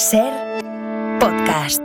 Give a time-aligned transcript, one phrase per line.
[0.00, 0.32] Ser
[1.20, 1.78] podcast.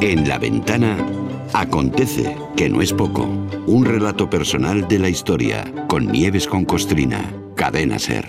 [0.00, 0.96] En la ventana
[1.52, 3.24] acontece, que no es poco,
[3.66, 7.20] un relato personal de la historia con Nieves con Costrina,
[7.54, 8.26] cadena Ser.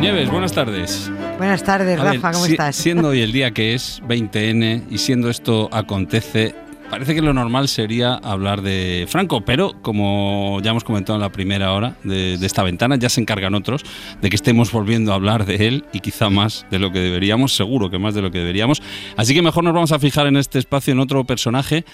[0.00, 1.10] Nieves, buenas tardes.
[1.36, 2.74] Buenas tardes, A ver, Rafa, ¿cómo si- estás?
[2.76, 6.54] Siendo hoy el día que es 20N y siendo esto acontece,
[6.92, 11.32] parece que lo normal sería hablar de Franco, pero como ya hemos comentado en la
[11.32, 13.82] primera hora de, esta ventana, ya se encargan otros
[14.20, 17.56] de que estemos volviendo a hablar de él y quizá más de lo que deberíamos,
[17.56, 18.82] seguro que más de lo que deberíamos.
[19.16, 21.86] Así que mejor nos vamos a fijar en este espacio en otro personaje.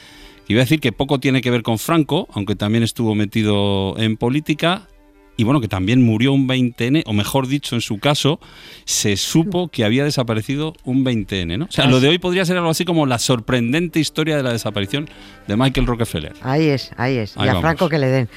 [0.45, 3.97] que Iba a decir que poco tiene que ver con Franco, aunque también estuvo metido
[3.99, 4.89] en política,
[5.39, 8.41] y bueno, que también murió un 20N, o mejor dicho, en su caso,
[8.85, 11.67] se supo que había desaparecido un 20N, ¿no?
[11.67, 14.51] O sea, lo de hoy podría ser algo así como la sorprendente historia de la
[14.51, 15.09] desaparición
[15.47, 16.35] de Michael Rockefeller.
[16.43, 17.37] Ahí es, ahí es.
[17.37, 17.61] Ahí y a vamos.
[17.63, 18.29] Franco que le den.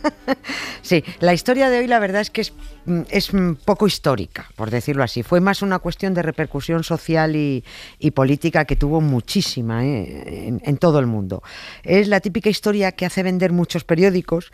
[0.80, 2.54] sí, la historia de hoy la verdad es que es,
[2.86, 5.22] mm, es mm, poco histórica, por decirlo así.
[5.22, 7.62] Fue más una cuestión de repercusión social y,
[7.98, 10.46] y política que tuvo muchísima ¿eh?
[10.48, 11.42] en, en todo el mundo.
[11.82, 14.50] Es la típica historia que hace vender muchos periódicos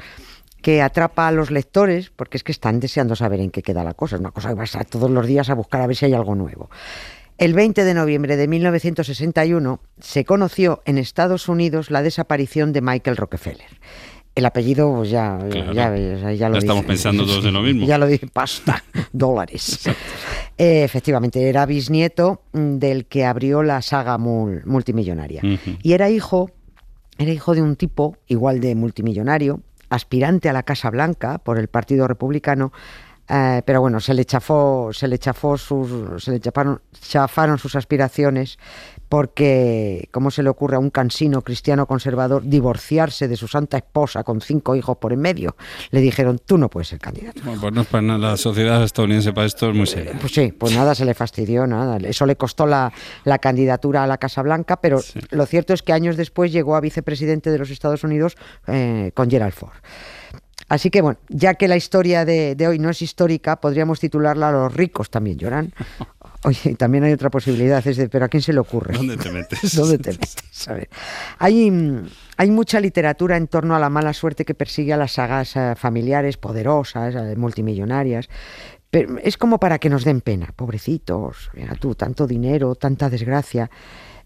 [0.66, 3.94] que atrapa a los lectores, porque es que están deseando saber en qué queda la
[3.94, 4.16] cosa.
[4.16, 6.12] Es una cosa que vas a todos los días a buscar a ver si hay
[6.12, 6.70] algo nuevo.
[7.38, 13.16] El 20 de noviembre de 1961 se conoció en Estados Unidos la desaparición de Michael
[13.16, 13.68] Rockefeller.
[14.34, 15.72] El apellido, pues ya, Claro.
[15.72, 16.88] ya, ya, ya lo estamos dice.
[16.88, 17.86] pensando todos en lo mismo.
[17.86, 19.86] Ya lo dije, pasta, dólares.
[20.58, 25.42] Eh, efectivamente, era bisnieto del que abrió la saga mul- multimillonaria.
[25.80, 26.50] Y era hijo,
[27.18, 31.68] era hijo de un tipo igual de multimillonario, aspirante a la Casa Blanca por el
[31.68, 32.72] Partido Republicano,
[33.28, 37.74] eh, pero bueno, se le chafó, se le chafó sus, se le chafaron, chafaron sus
[37.76, 38.58] aspiraciones
[39.08, 44.24] porque, ¿cómo se le ocurre a un cansino cristiano conservador divorciarse de su santa esposa
[44.24, 45.56] con cinco hijos por en medio?
[45.90, 47.40] Le dijeron, tú no puedes ser candidato.
[47.44, 50.12] Bueno, pues no es para nada, la sociedad estadounidense para esto es muy seria.
[50.20, 51.96] Pues sí, pues nada, se le fastidió, nada.
[51.98, 52.92] Eso le costó la,
[53.24, 55.20] la candidatura a la Casa Blanca, pero Sí.
[55.30, 58.36] lo cierto es que años después llegó a vicepresidente de los Estados Unidos
[58.66, 59.74] eh, con Gerald Ford.
[60.68, 64.50] Así que bueno, ya que la historia de, de hoy no es histórica, podríamos titularla
[64.50, 65.72] Los ricos también lloran.
[66.44, 68.94] Oye, también hay otra posibilidad, es de, pero ¿a quién se le ocurre?
[68.94, 69.74] ¿Dónde te metes?
[69.76, 70.68] ¿Dónde te metes?
[70.68, 70.88] A ver.
[71.38, 72.06] Hay, mm,
[72.36, 75.74] hay mucha literatura en torno a la mala suerte que persigue a las sagas eh,
[75.76, 78.28] familiares poderosas, eh, multimillonarias.
[78.90, 83.70] Pero es como para que nos den pena, pobrecitos, mira tú, tanto dinero, tanta desgracia.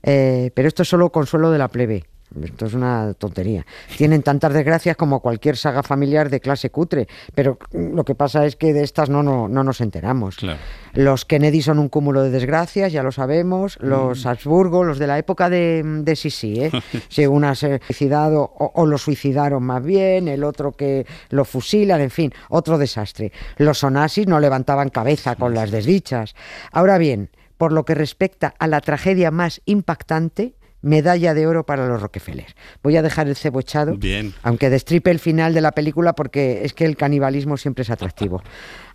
[0.02, 2.04] Eh, pero esto es solo consuelo de la plebe.
[2.42, 3.66] Esto es una tontería.
[3.96, 8.46] Tienen tantas desgracias como cualquier saga familiar de clase cutre, pero mm, lo que pasa
[8.46, 10.36] es que de estas no, no, no nos enteramos.
[10.36, 10.58] Claro.
[10.94, 13.78] Los Kennedy son un cúmulo de desgracias, ya lo sabemos.
[13.80, 16.70] Los Habsburgo, los de la época de, de Sisi, ¿eh?
[17.08, 21.44] Si una se ha suicidado o, o lo suicidaron más bien, el otro que lo
[21.44, 23.32] fusilan, en fin, otro desastre.
[23.56, 26.34] Los Onassis no levantaban cabeza con las desdichas.
[26.72, 31.86] Ahora bien, por lo que respecta a la tragedia más impactante, medalla de oro para
[31.86, 32.54] los Rockefeller.
[32.82, 34.34] Voy a dejar el cebo echado, Bien.
[34.42, 38.42] aunque destripe el final de la película porque es que el canibalismo siempre es atractivo.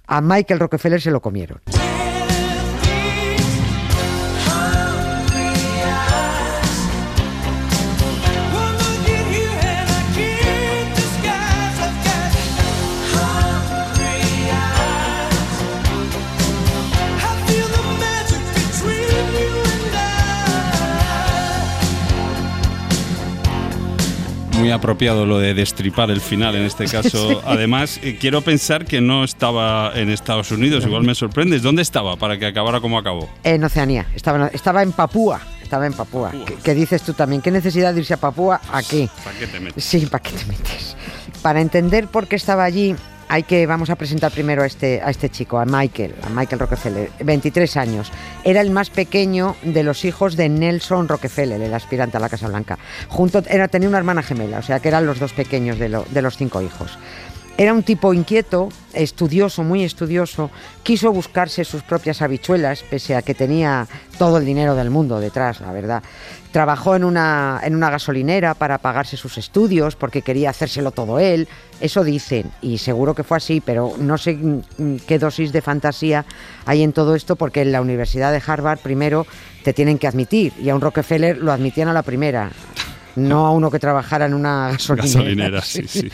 [0.07, 1.61] A Michael Rockefeller se lo comieron.
[24.75, 27.41] Apropiado lo de destripar el final en este caso.
[27.47, 31.61] Además, eh, quiero pensar que no estaba en Estados Unidos, igual me sorprendes.
[31.63, 33.29] ¿Dónde estaba para que acabara como acabó?
[33.43, 35.41] En Oceanía, estaba, en- estaba en Papúa.
[35.61, 36.31] Estaba en Papúa.
[36.45, 37.41] ¿Qué, qué dices tú también?
[37.41, 38.61] ¿Qué necesidad de irse a Papúa?
[38.71, 39.09] Aquí.
[39.23, 39.83] ¿Para qué te metes?
[39.83, 40.95] Sí, ¿para qué te metes?
[41.41, 42.95] Para entender por qué estaba allí,
[43.27, 46.59] hay que vamos a presentar primero a este, a este chico, a Michael, a Michael
[46.59, 48.11] Rockefeller, 23 años.
[48.43, 52.47] Era el más pequeño de los hijos de Nelson Rockefeller, el aspirante a la Casa
[52.47, 52.77] Blanca.
[53.09, 56.21] Junto, era, tenía una hermana gemela, o sea que eran los dos pequeños de, de
[56.21, 56.97] los cinco hijos.
[57.57, 60.51] Era un tipo inquieto, estudioso, muy estudioso,
[60.83, 65.61] quiso buscarse sus propias habichuelas, pese a que tenía todo el dinero del mundo detrás,
[65.61, 66.03] la verdad.
[66.55, 71.49] Trabajó en una, en una gasolinera para pagarse sus estudios, porque quería hacérselo todo él.
[71.81, 76.23] Eso dicen, y seguro que fue así, pero no sé mm, qué dosis de fantasía
[76.65, 79.27] hay en todo esto, porque en la Universidad de Harvard primero
[79.65, 82.49] te tienen que admitir, y a un Rockefeller lo admitían a la primera.
[83.15, 85.05] No a uno que trabajara en una gasolinera.
[85.07, 86.09] Gasolinera, sí, sí.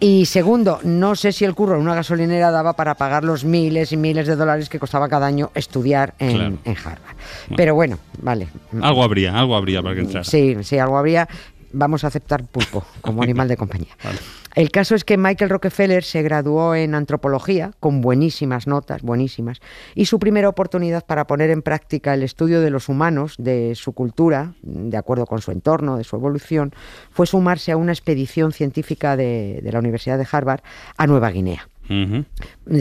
[0.00, 3.92] Y segundo, no sé si el curro en una gasolinera daba para pagar los miles
[3.92, 6.58] y miles de dólares que costaba cada año estudiar en, Claro.
[6.64, 7.16] en Harvard.
[7.54, 8.48] Pero bueno, vale.
[8.80, 10.24] Algo habría, algo habría para que entrara.
[10.24, 11.28] Sí, sí, algo habría.
[11.72, 13.94] Vamos a aceptar pulpo como animal de compañía.
[14.02, 14.18] Vale.
[14.54, 19.60] El caso es que Michael Rockefeller se graduó en antropología con buenísimas notas, buenísimas,
[19.94, 23.92] y su primera oportunidad para poner en práctica el estudio de los humanos, de su
[23.92, 26.72] cultura, de acuerdo con su entorno, de su evolución,
[27.12, 30.62] fue sumarse a una expedición científica de, de la Universidad de Harvard
[30.96, 31.68] a Nueva Guinea.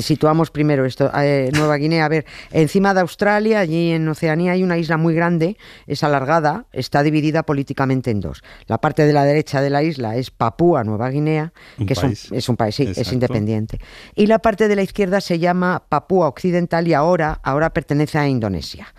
[0.02, 1.12] Situamos primero esto.
[1.16, 5.16] Eh, Nueva Guinea, a ver, encima de Australia, allí en Oceanía hay una isla muy
[5.16, 5.58] grande,
[5.88, 8.44] es alargada, está dividida políticamente en dos.
[8.68, 11.54] La parte de la derecha de la isla es Papúa Nueva Guinea,
[11.86, 13.80] que es un, es un, país, sí, es independiente.
[14.16, 18.28] Y la parte de la izquierda se llama Papúa Occidental y ahora, ahora pertenece a
[18.28, 18.94] Indonesia.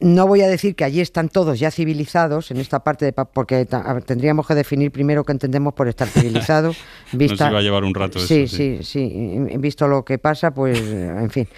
[0.00, 3.66] No voy a decir que allí están todos ya civilizados en esta parte de porque
[4.06, 6.74] tendríamos que definir primero qué entendemos por estar civilizado.
[7.12, 8.18] Vista, Nos iba a llevar un rato.
[8.18, 9.56] Sí, eso, sí, sí, sí.
[9.58, 11.48] Visto lo que pasa, pues, en fin.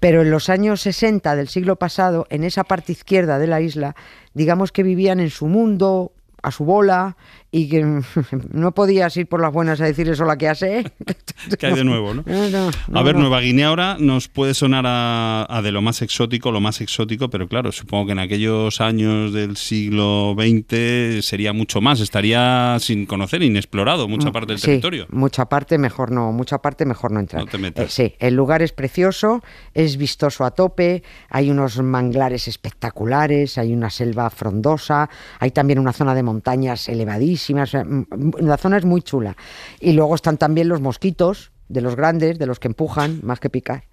[0.00, 3.94] Pero en los años 60 del siglo pasado, en esa parte izquierda de la isla,
[4.34, 6.12] digamos que vivían en su mundo,
[6.42, 7.16] a su bola
[7.54, 7.84] y que
[8.50, 10.90] no podías ir por las buenas a decir eso la que hace.
[11.58, 12.24] que hay de nuevo, ¿no?
[12.94, 16.80] a ver, Nueva Guinea ahora nos puede sonar a, de lo más exótico, lo más
[16.80, 22.78] exótico, pero claro, supongo que en aquellos años del siglo XX sería mucho más, estaría
[22.80, 25.06] sin conocer, inexplorado mucha mm, parte del territorio.
[25.10, 27.44] Mucha parte mejor no, mucha parte mejor no entrar.
[27.44, 27.84] No te metas.
[27.84, 29.42] Eh, sí, el lugar es precioso,
[29.74, 35.92] es vistoso a tope, hay unos manglares espectaculares, hay una selva frondosa, hay también una
[35.92, 37.41] zona de montañas elevadísimas.
[37.50, 39.36] La zona es muy chula.
[39.80, 43.48] Y luego están también los mosquitos, de los grandes, de los que empujan más que
[43.48, 43.84] picar.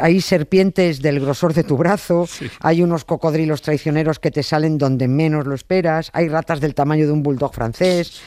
[0.00, 2.28] Hay, serpientes del grosor de tu brazo,
[2.60, 7.06] hay unos cocodrilos traicioneros que te salen donde menos lo esperas, hay ratas del tamaño
[7.06, 8.20] de un bulldog francés.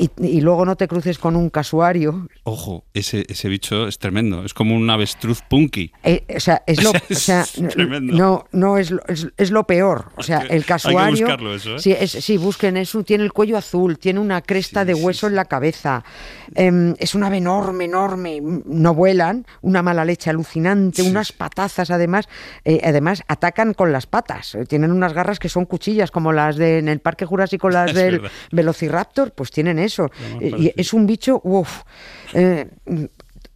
[0.00, 2.26] Y, luego no te cruces con un casuario.
[2.44, 4.44] Ojo, ese, ese bicho es tremendo.
[4.44, 5.92] Es como un avestruz punky.
[6.02, 7.44] Eh, o sea, es lo, o sea,
[8.00, 10.12] no, no es, lo, es, lo peor.
[10.16, 11.00] O sea, el casuario.
[11.00, 11.80] Hay que buscarlo eso, ¿eh?
[11.80, 13.02] Sí, es, sí, busquen eso.
[13.04, 16.02] Tiene el cuello azul, tiene una cresta de hueso en la cabeza.
[16.54, 18.40] Em, es un ave enorme, enorme.
[18.40, 22.26] No vuelan, una mala leche alucinante, unas patazas además.
[22.64, 24.56] Eh, además, atacan con las patas.
[24.66, 28.22] Tienen unas garras que son cuchillas, como las de en el Parque Jurásico, las del
[28.50, 30.10] Velociraptor, pues tienen eso eso.
[30.40, 31.82] Y es un bicho, uff.
[32.32, 32.66] Eh,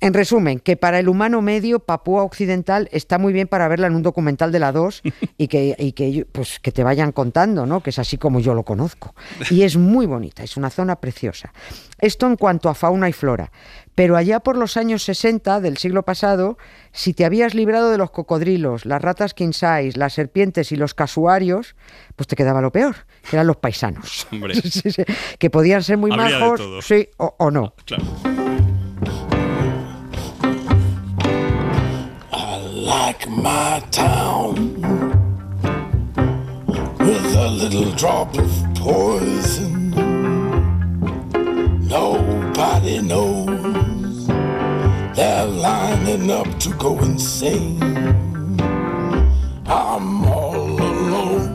[0.04, 3.94] en resumen, que para el humano medio, Papúa Occidental está muy bien para verla en
[3.94, 5.00] un documental de la 2
[5.38, 7.82] y que, y que, pues, que te vayan contando, ¿no?
[7.82, 9.14] que es así como yo lo conozco.
[9.48, 11.54] Y es muy bonita, es una zona preciosa.
[11.98, 13.50] Esto en cuanto a fauna y flora.
[13.94, 16.58] Pero allá por los años 60 del siglo pasado,
[16.92, 19.52] si te habías librado de los cocodrilos, las ratas king
[19.94, 21.76] las serpientes y los casuarios,
[22.14, 22.94] pues te quedaba lo peor,
[23.30, 24.26] que eran los paisanos.
[25.38, 27.72] que podían ser muy majos, sí, o, o no.
[27.86, 28.43] Claro.
[32.98, 34.54] Like my town
[37.06, 39.90] with a little drop of poison.
[41.98, 44.26] Nobody knows
[45.16, 47.82] they're lining up to go insane.
[49.66, 51.52] I'm all alone.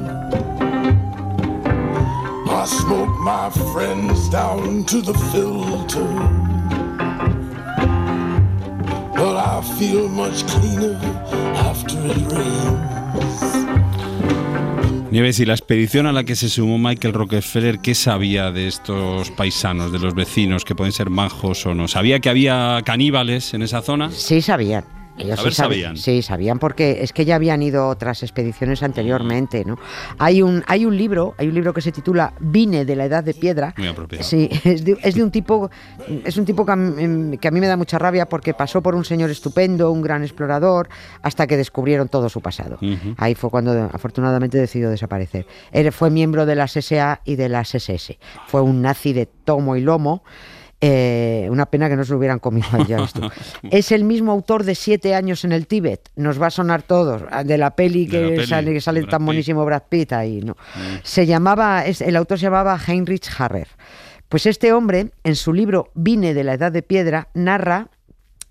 [2.60, 6.39] I smoke my friends down to the filter.
[9.60, 10.96] I feel much cleaner
[11.54, 13.20] after it rains.
[15.12, 19.32] Nieves, y la expedición a la que se sumó Michael Rockefeller, ¿qué sabía de estos
[19.32, 21.90] paisanos, de los vecinos, que pueden ser majos o no?
[21.90, 24.12] ¿Sabía que había caníbales en esa zona?
[24.12, 24.99] Sí, sabían.
[25.20, 25.98] Ellos sí sabían.
[25.98, 29.78] Sí, sabían porque es que ya habían ido otras expediciones anteriormente, ¿no?
[30.18, 33.24] Hay un, hay un libro, hay un libro que se titula Vine de la Edad
[33.24, 33.74] de Piedra.
[33.78, 34.24] Muy apropiado.
[34.24, 35.70] Sí, es de, un tipo,
[36.26, 38.82] es un tipo que a, mí, que a, mí, me da mucha rabia porque pasó
[38.82, 40.90] por un señor estupendo, un gran explorador,
[41.22, 42.80] hasta que descubrieron todo su pasado.
[43.18, 45.46] Ahí fue cuando afortunadamente decidió desaparecer.
[45.72, 48.18] Él fue miembro de las SA y de las SS.
[48.48, 50.24] Fue un nazi de tomo y lomo.
[50.82, 53.30] Eh, una pena que no se lo hubieran comido allá esto.
[53.70, 56.10] es el mismo autor de Siete años en el Tíbet.
[56.16, 57.24] Nos va a sonar todos.
[57.30, 60.42] Ah, de la peli que, sale, que sale tan buenísimo Brad Pitt ahí.
[60.42, 60.54] ¿no?
[60.54, 61.00] Mm.
[61.04, 63.68] Se llamaba, el autor se llamaba Heinrich Harrer.
[64.30, 67.90] Pues este hombre, en su libro Vine de la Edad de Piedra, narra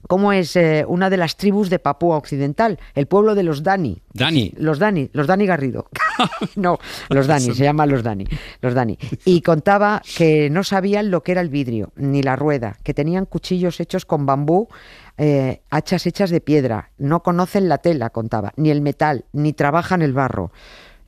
[0.09, 4.03] cómo es eh, una de las tribus de Papúa Occidental, el pueblo de los Dani.
[4.13, 4.53] Dani.
[4.57, 5.87] Los Dani, los Dani Garrido.
[6.57, 6.79] no,
[7.11, 8.25] los Dani, se llaman los Dani,
[8.61, 8.99] los Dani.
[9.25, 13.27] Y contaba que no sabían lo que era el vidrio, ni la rueda, que tenían
[13.27, 14.67] cuchillos hechos con bambú,
[15.19, 20.03] eh, hachas hechas de piedra, no conocen la tela, contaba, ni el metal, ni trabajan
[20.03, 20.51] el barro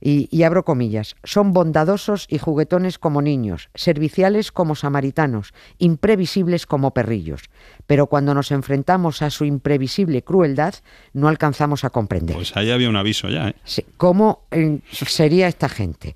[0.00, 7.42] y, abro comillas, son bondadosos y juguetones como niños, serviciales como samaritanos, imprevisibles como perrillos.
[7.86, 10.74] Pero cuando nos enfrentamos a su imprevisible crueldad,
[11.12, 12.36] no alcanzamos a comprender.
[12.36, 13.48] Pues ahí había un aviso ya.
[13.48, 13.54] ¿eh?
[13.96, 16.14] ¿Cómo eh, sería esta gente?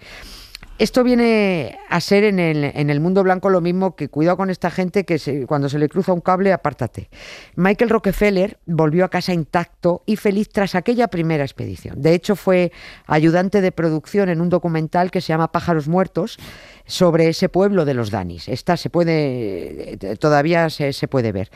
[0.77, 4.51] Esto viene a ser en el, en el mundo blanco lo mismo que cuidado con
[4.51, 7.11] esta gente que se- cuando se le cruza un cable, apártate.
[7.55, 12.03] Michael Rockefeller volvió a casa intacto y feliz tras aquella primera expedición.
[12.03, 12.73] De hecho, fue
[13.07, 16.39] ayudante de producción en un documental que se llama Pájaros Muertos
[16.87, 18.49] sobre ese pueblo de los Danis.
[18.49, 21.51] Esta se puede, todavía se, se puede ver.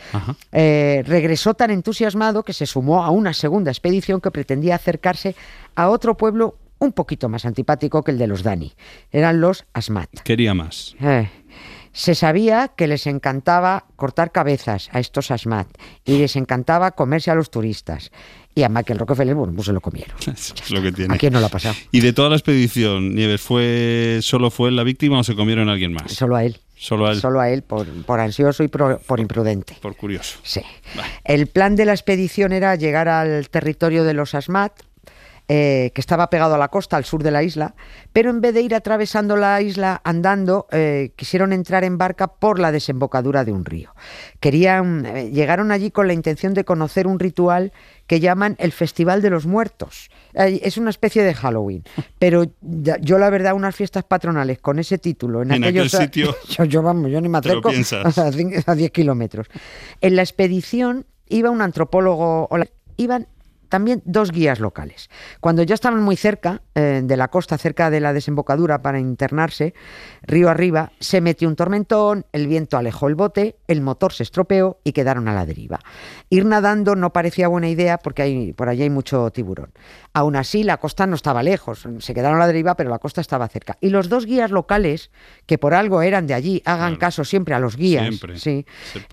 [0.52, 5.34] Eh, regresó tan entusiasmado que se sumó a una segunda expedición que pretendía acercarse
[5.74, 8.72] a otro pueblo un poquito más antipático que el de los Dani.
[9.10, 10.08] Eran los Asmat.
[10.24, 10.94] Quería más.
[11.00, 11.28] Eh,
[11.92, 15.66] se sabía que les encantaba cortar cabezas a estos Asmat
[16.04, 18.10] y les encantaba comerse a los turistas.
[18.54, 20.16] Y a Michael Rockefeller, bueno, pues se lo comieron.
[20.26, 21.14] es lo que tiene.
[21.14, 21.74] ¿A quién no lo ha pasado?
[21.92, 25.68] Y de toda la expedición, Nieves, ¿fue solo fue él la víctima o se comieron
[25.68, 26.12] a alguien más?
[26.12, 26.58] Solo a él.
[26.76, 27.20] Solo a él.
[27.20, 29.76] Solo a él por, por ansioso y por- por imprudente.
[29.80, 30.38] Por curioso.
[30.44, 30.60] Sí.
[31.24, 34.72] El plan de la expedición era llegar al territorio de los Asmat,
[35.50, 37.74] eh, que estaba pegado a la costa, al sur de la isla,
[38.12, 42.58] pero en vez de ir atravesando la isla andando, eh, quisieron entrar en barca por
[42.58, 43.94] la desembocadura de un río.
[44.40, 47.72] Querían, eh, llegaron allí con la intención de conocer un ritual
[48.06, 50.10] que llaman el Festival de los Muertos.
[50.34, 51.82] Es una especie de Halloween,
[52.18, 56.64] pero yo la verdad unas fiestas patronales con ese título en, En aquel sitio, yo,
[56.64, 59.46] yo, vamos, yo ni me acerco a cin- a 10 kilómetros.
[60.00, 62.48] En la expedición iba un antropólogo,
[62.96, 63.26] iban
[63.68, 65.08] también dos guías locales.
[65.40, 69.74] Cuando ya estaban muy cerca eh, de la costa, cerca de la desembocadura para internarse,
[70.22, 74.80] río arriba, se metió un tormentón, el viento alejó el bote, el motor se estropeó
[74.84, 75.78] y quedaron a la deriva.
[76.30, 79.72] Ir nadando no parecía buena idea porque hay, por allí hay mucho tiburón.
[80.14, 83.20] Aún así, la costa no estaba lejos, se quedaron a la deriva, pero la costa
[83.20, 83.76] estaba cerca.
[83.80, 85.10] Y los dos guías locales,
[85.46, 86.98] que por algo eran de allí, hagan Claro.
[86.98, 88.38] caso siempre a los guías, Siempre.
[88.38, 88.64] sí,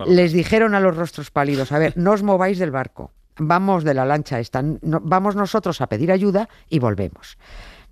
[0.06, 3.94] les dijeron a los rostros pálidos, a ver, no os mováis del barco, vamos de
[3.94, 7.38] la lancha esta, no- vamos nosotros a pedir ayuda y volvemos.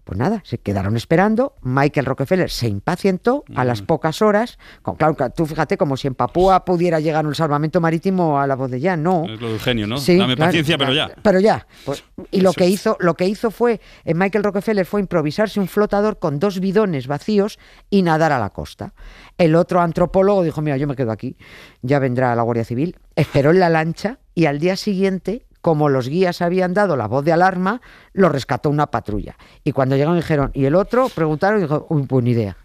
[0.05, 1.55] Pues nada, se quedaron esperando.
[1.63, 4.59] Michael Rockefeller se impacientó a las pocas horas.
[4.83, 8.55] Con, claro, tú fíjate, como si en Papúa pudiera llegar un salvamento marítimo a la
[8.55, 8.99] voz de ya.
[8.99, 9.25] No.
[9.25, 9.97] Es lo de Eugenio, ¿no?
[9.97, 11.11] Sí, Dame claro, paciencia, pero ya.
[11.23, 11.67] Pero ya.
[11.87, 15.59] Pues, y lo Eso que hizo, lo que hizo fue, eh, Michael Rockefeller fue improvisarse
[15.59, 17.59] un flotador con dos bidones vacíos
[17.89, 18.93] y nadar a la costa.
[19.39, 21.39] El otro antropólogo dijo, mira, yo me quedo aquí,
[21.81, 22.99] ya vendrá la Guardia Civil.
[23.17, 27.25] Esperó en la lancha y al día siguiente, como los guías habían dado la voz
[27.25, 27.81] de alarma,
[28.13, 29.37] lo rescató una patrulla.
[29.63, 31.09] Y cuando llegaron dijeron, ¿y el otro?
[31.09, 32.57] Preguntaron y dijo, uy, pues ni idea.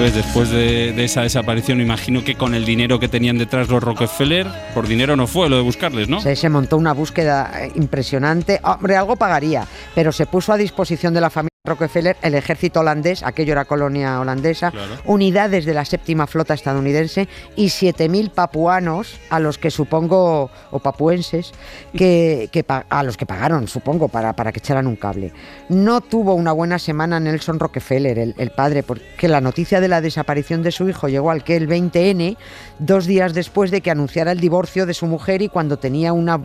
[0.00, 4.88] Después de, esa desaparición, imagino que con el dinero que tenían detrás los Rockefeller, por
[4.88, 6.20] dinero no fue lo de buscarles, ¿no?
[6.20, 8.60] Se, se montó una búsqueda eh, impresionante.
[8.64, 13.22] Hombre, algo pagaría, pero se puso a disposición de la familia Rockefeller el ejército holandés,
[13.22, 14.94] aquello era colonia holandesa, Claro.
[15.04, 21.52] unidades de la séptima flota estadounidense y 7.000 papuanos, a los que supongo, o papuenses,
[21.96, 22.50] que,
[22.90, 25.32] a los que pagaron, supongo, para, para que echaran un cable.
[25.68, 30.00] No tuvo una buena semana Nelson Rockefeller, el, el padre, porque la noticia de la
[30.00, 32.38] desaparición de su hijo llegó al que el 20N,
[32.80, 36.40] dos días después de que anunciara el divorcio de su mujer y cuando tenía una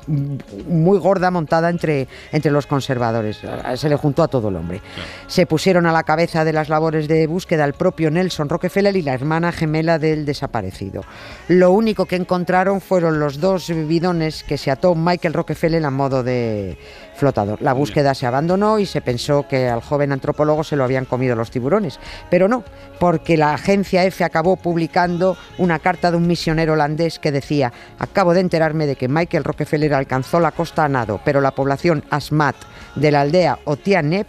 [0.70, 3.40] muy gorda montada entre, entre los conservadores.
[3.78, 4.80] Se le juntó a todo el hombre.
[5.28, 9.02] Se pusieron a la cabeza de las labores de búsqueda el propio Nelson Rockefeller y
[9.02, 11.04] la hermana gemela del desaparecido.
[11.48, 16.24] Lo único que encontraron fueron los dos bidones que se ató Michael Rockefeller a modo
[16.24, 16.78] de
[17.16, 17.62] flotador.
[17.62, 21.36] La búsqueda se abandonó y se pensó que al joven antropólogo se lo habían comido
[21.36, 22.00] los tiburones.
[22.30, 22.64] Pero no,
[23.00, 28.34] porque la agencia F acabó publicando una carta de un misionero holandés que decía, acabo
[28.34, 32.56] de enterarme de que Michael Rockefeller alcanzó la costa a nado, pero la población Asmat
[32.96, 34.28] de la aldea Otianep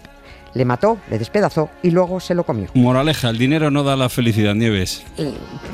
[0.54, 2.68] le mató, le despedazó y luego se lo comió.
[2.74, 5.04] Moraleja, el dinero no da la felicidad, Nieves.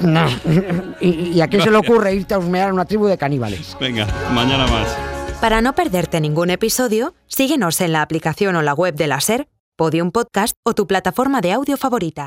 [0.01, 0.27] No.
[1.01, 3.77] ¿Y, y a quién se le ocurre irte a husmear a una tribu de caníbales?
[3.81, 4.97] Venga, mañana más.
[5.41, 9.49] Para no perderte ningún episodio, síguenos en la aplicación o la web de la SER,
[9.77, 12.23] Podium Podcast o tu plataforma de audio favorita.